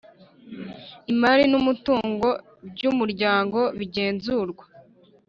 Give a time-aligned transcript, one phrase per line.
[1.11, 2.27] Imari n umutungo
[2.73, 4.63] by Umuryango bigenzurwa